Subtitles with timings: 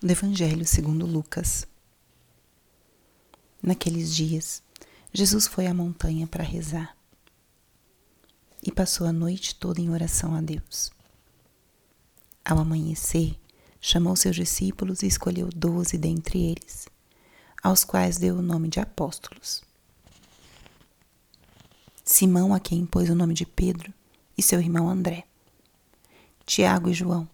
[0.00, 1.66] do Evangelho segundo Lucas.
[3.60, 4.62] Naqueles dias,
[5.12, 6.96] Jesus foi à montanha para rezar
[8.62, 10.92] e passou a noite toda em oração a Deus.
[12.44, 13.36] Ao amanhecer,
[13.80, 16.86] chamou seus discípulos e escolheu doze dentre eles,
[17.60, 19.62] aos quais deu o nome de apóstolos.
[22.04, 23.92] Simão, a quem pôs o nome de Pedro,
[24.36, 25.24] e seu irmão André,
[26.46, 27.28] Tiago e João,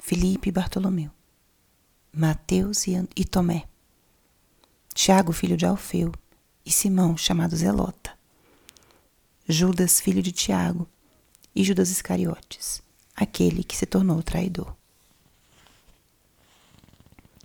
[0.00, 1.10] Filipe e Bartolomeu,
[2.18, 3.68] Mateus e Tomé,
[4.92, 6.12] Tiago, filho de Alfeu,
[6.66, 8.10] e Simão, chamado Zelota,
[9.48, 10.88] Judas, filho de Tiago,
[11.54, 12.82] e Judas Iscariotes,
[13.14, 14.74] aquele que se tornou traidor.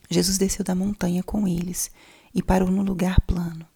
[0.09, 1.91] Jesus desceu da montanha com eles
[2.33, 3.67] e parou no lugar plano.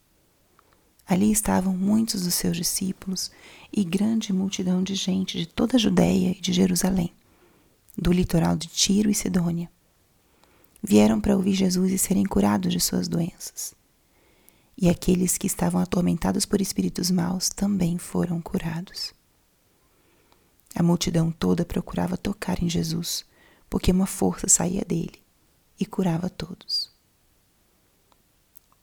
[1.06, 3.30] Ali estavam muitos dos seus discípulos
[3.72, 7.14] e grande multidão de gente de toda a Judéia e de Jerusalém,
[7.96, 9.70] do litoral de Tiro e Sidônia
[10.82, 13.74] vieram para ouvir Jesus e serem curados de suas doenças.
[14.78, 19.14] E aqueles que estavam atormentados por espíritos maus também foram curados.
[20.76, 23.26] A multidão toda procurava tocar em Jesus,
[23.70, 25.20] porque uma força saía dele
[25.80, 26.92] e curava todos.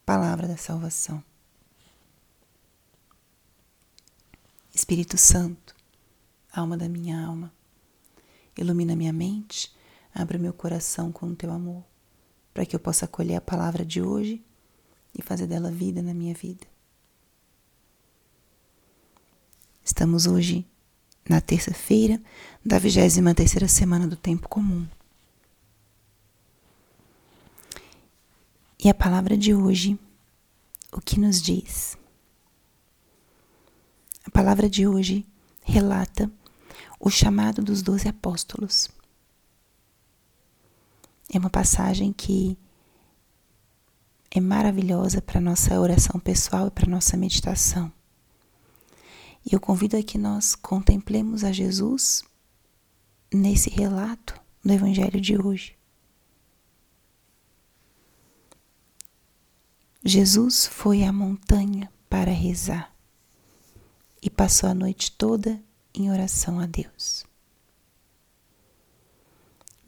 [0.05, 1.23] Palavra da salvação.
[4.75, 5.75] Espírito Santo,
[6.53, 7.53] alma da minha alma,
[8.57, 9.73] ilumina minha mente
[10.15, 11.83] Abra meu coração com o teu amor,
[12.53, 14.45] para que eu possa acolher a palavra de hoje
[15.13, 16.65] e fazer dela vida na minha vida.
[19.85, 20.65] Estamos hoje
[21.29, 22.23] na terça-feira
[22.65, 24.87] da 23 terceira semana do tempo comum.
[28.79, 29.99] E a palavra de hoje,
[30.93, 31.99] o que nos diz?
[34.25, 35.27] A palavra de hoje
[35.63, 36.31] relata
[37.01, 38.89] o chamado dos doze apóstolos.
[41.33, 42.59] É uma passagem que
[44.31, 47.93] é maravilhosa para nossa oração pessoal e para nossa meditação.
[49.47, 52.25] E eu convido a que nós contemplemos a Jesus
[53.33, 55.77] nesse relato do Evangelho de hoje.
[60.05, 62.95] Jesus foi à montanha para rezar
[64.23, 65.63] e passou a noite toda
[65.95, 67.25] em oração a Deus.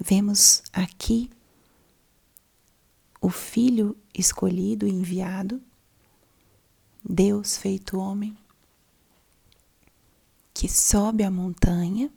[0.08, 1.28] Vemos aqui
[3.20, 5.60] o Filho escolhido e enviado,
[7.04, 8.38] Deus feito homem,
[10.54, 12.08] que sobe a montanha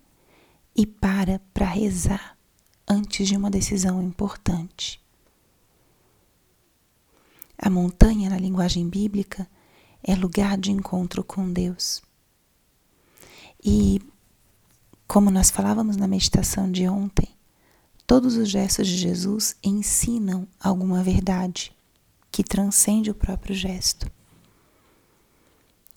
[0.75, 2.37] e para para rezar
[2.87, 5.01] antes de uma decisão importante.
[7.57, 9.49] A montanha, na linguagem bíblica,
[10.03, 12.03] é lugar de encontro com Deus.
[13.63, 13.99] E,
[15.07, 17.38] como nós falávamos na meditação de ontem,
[18.09, 21.71] Todos os gestos de Jesus ensinam alguma verdade
[22.31, 24.11] que transcende o próprio gesto.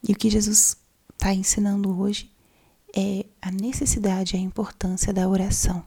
[0.06, 0.76] E o que Jesus
[1.10, 2.30] está ensinando hoje
[2.94, 5.86] é a necessidade e a importância da oração.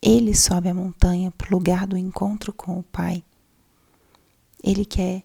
[0.00, 3.24] Ele sobe a montanha para o lugar do encontro com o Pai.
[4.62, 5.24] Ele quer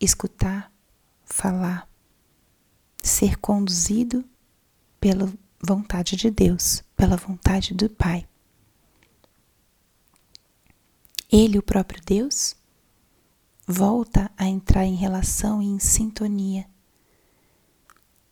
[0.00, 0.72] escutar,
[1.22, 1.86] falar,
[3.02, 4.24] ser conduzido
[4.98, 5.30] pela
[5.62, 8.28] vontade de Deus, pela vontade do Pai.
[11.28, 12.54] Ele, o próprio Deus,
[13.66, 16.64] volta a entrar em relação e em sintonia,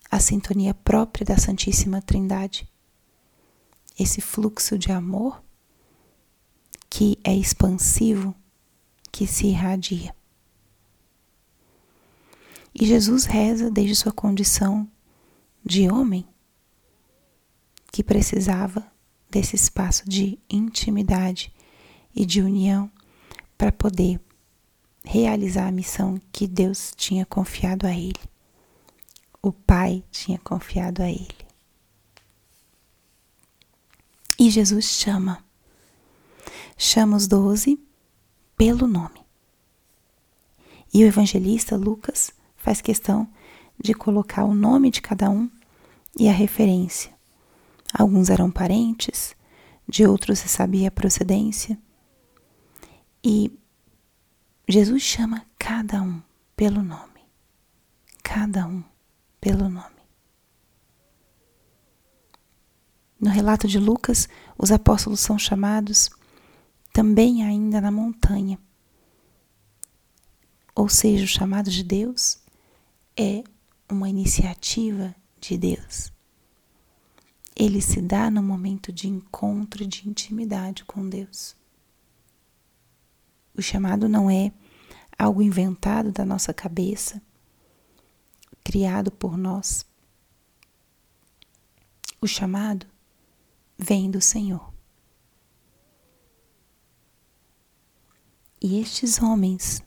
[0.08, 2.70] a sintonia própria da Santíssima Trindade.
[3.98, 5.42] Esse fluxo de amor
[6.88, 8.32] que é expansivo,
[9.10, 10.14] que se irradia.
[12.72, 14.88] E Jesus reza desde sua condição
[15.64, 16.24] de homem
[17.92, 18.86] que precisava
[19.30, 21.52] desse espaço de intimidade
[22.14, 22.90] e de união
[23.56, 24.20] para poder
[25.04, 28.20] realizar a missão que Deus tinha confiado a ele.
[29.42, 31.28] O Pai tinha confiado a ele.
[34.38, 35.44] E Jesus chama.
[36.76, 37.78] Chama os doze
[38.56, 39.20] pelo nome.
[40.92, 43.28] E o evangelista Lucas faz questão
[43.78, 45.50] de colocar o nome de cada um
[46.18, 47.19] e a referência.
[47.92, 49.34] Alguns eram parentes,
[49.88, 51.78] de outros se sabia a procedência.
[53.22, 53.52] E
[54.68, 56.22] Jesus chama cada um
[56.56, 57.20] pelo nome.
[58.22, 58.84] Cada um
[59.40, 60.00] pelo nome.
[63.20, 66.08] No relato de Lucas, os apóstolos são chamados
[66.92, 68.58] também ainda na montanha.
[70.74, 72.38] Ou seja, o chamado de Deus
[73.16, 73.44] é
[73.90, 76.12] uma iniciativa de Deus.
[77.60, 81.54] Ele se dá no momento de encontro e de intimidade com Deus.
[83.54, 84.50] O chamado não é
[85.18, 87.20] algo inventado da nossa cabeça,
[88.64, 89.84] criado por nós.
[92.18, 92.86] O chamado
[93.76, 94.72] vem do Senhor.
[98.58, 99.82] E estes homens,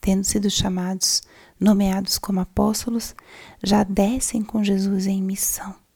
[0.00, 1.22] tendo sido chamados,
[1.58, 3.14] nomeados como apóstolos,
[3.62, 5.89] já descem com Jesus em missão.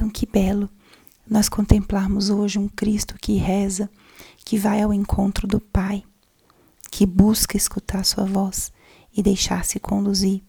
[0.00, 0.70] Então, que belo
[1.28, 3.90] nós contemplarmos hoje um Cristo que reza,
[4.46, 6.02] que vai ao encontro do Pai,
[6.90, 8.72] que busca escutar Sua voz
[9.14, 10.42] e deixar-se conduzir.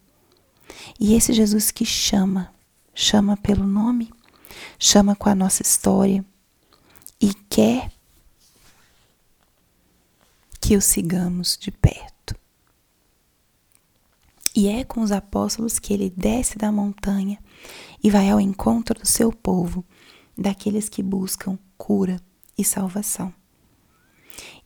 [0.97, 2.53] E esse Jesus que chama,
[2.95, 4.09] chama pelo nome,
[4.79, 6.23] chama com a nossa história
[7.19, 7.91] e quer
[10.61, 12.37] que o sigamos de perto.
[14.55, 17.37] E é com os apóstolos que ele desce da montanha
[18.03, 19.85] e vai ao encontro do seu povo,
[20.37, 22.19] daqueles que buscam cura
[22.57, 23.33] e salvação.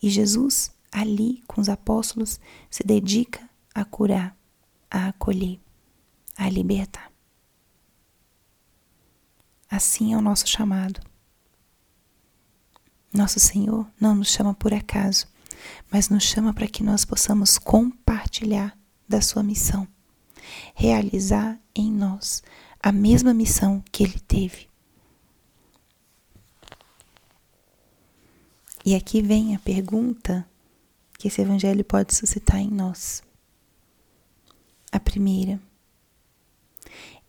[0.01, 2.39] E Jesus, ali com os apóstolos,
[2.69, 4.37] se dedica a curar,
[4.89, 5.59] a acolher,
[6.37, 7.11] a libertar.
[9.69, 11.01] Assim é o nosso chamado.
[13.13, 15.27] Nosso Senhor não nos chama por acaso
[15.91, 18.77] mas nos chama para que nós possamos compartilhar
[19.07, 19.87] da sua missão,
[20.73, 22.43] realizar em nós
[22.85, 24.69] a mesma missão que ele teve.
[28.85, 30.47] E aqui vem a pergunta
[31.17, 33.23] que esse evangelho pode suscitar em nós.
[34.91, 35.59] A primeira,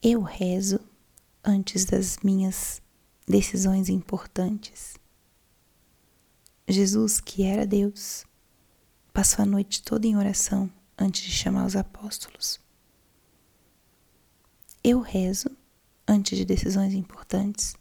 [0.03, 0.79] eu rezo
[1.43, 2.83] antes das minhas
[3.27, 4.97] decisões importantes.
[6.69, 8.27] Jesus, que era Deus,
[9.11, 12.66] passou a noite toda em oração antes de chamar os apóstolos.
[14.89, 15.51] Eu rezo
[16.07, 17.75] antes de decisões importantes.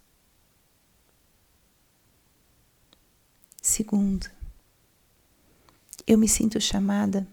[3.62, 4.28] Segundo,
[6.08, 7.28] eu me sinto chamada,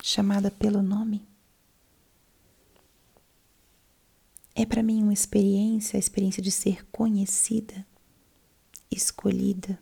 [0.00, 1.26] chamada pelo nome.
[4.54, 7.84] É para mim uma experiência, a experiência de ser conhecida,
[8.88, 9.80] escolhida,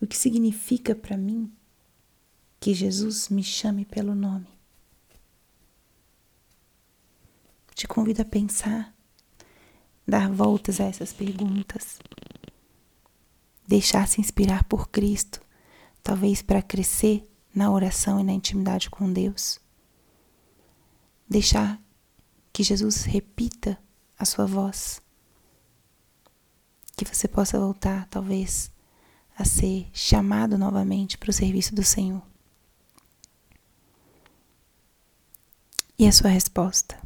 [0.00, 1.48] O que significa para mim
[2.62, 4.46] que Jesus me chame pelo nome?
[7.74, 8.94] Te convido a pensar,
[10.06, 11.98] dar voltas a essas perguntas,
[13.66, 15.40] deixar-se inspirar por Cristo,
[16.04, 19.58] talvez para crescer na oração e na intimidade com Deus.
[21.28, 21.82] Deixar
[22.52, 23.76] que Jesus repita
[24.16, 25.02] a sua voz.
[26.96, 28.70] Que você possa voltar, talvez,
[29.36, 32.31] a ser chamado novamente para o serviço do Senhor?
[36.02, 36.98] E a sua resposta?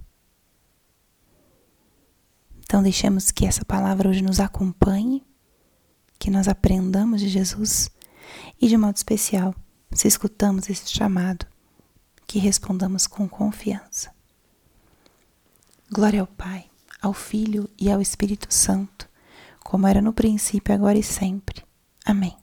[2.60, 5.22] Então, deixemos que essa palavra hoje nos acompanhe,
[6.18, 7.90] que nós aprendamos de Jesus
[8.58, 9.54] e, de modo especial,
[9.92, 11.44] se escutamos esse chamado,
[12.26, 14.10] que respondamos com confiança.
[15.92, 16.70] Glória ao Pai,
[17.02, 19.06] ao Filho e ao Espírito Santo,
[19.62, 21.62] como era no princípio, agora e sempre
[22.02, 22.34] Amém.